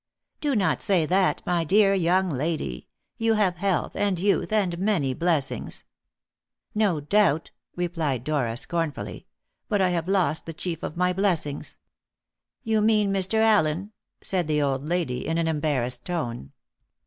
"Do 0.39 0.55
not 0.55 0.81
say 0.81 1.05
that, 1.05 1.43
my 1.45 1.63
dear 1.63 1.93
young 1.93 2.31
lady. 2.31 2.87
You 3.19 3.35
have 3.35 3.57
health, 3.57 3.95
and 3.95 4.17
youth, 4.17 4.51
and 4.51 4.79
many 4.79 5.13
blessings." 5.13 5.83
"No 6.73 6.99
doubt," 7.01 7.51
replied 7.75 8.23
Dora 8.23 8.57
scornfully; 8.57 9.27
"but 9.69 9.79
I 9.79 9.89
have 9.91 10.07
lost 10.07 10.47
the 10.47 10.53
chief 10.53 10.81
of 10.81 10.97
my 10.97 11.13
blessings." 11.13 11.77
"You 12.63 12.81
mean 12.81 13.13
Mr. 13.13 13.35
Allen?" 13.41 13.91
said 14.23 14.47
the 14.47 14.59
old 14.59 14.89
lady 14.89 15.27
in 15.27 15.37
an 15.37 15.47
embarrassed 15.47 16.03
tone. 16.03 16.51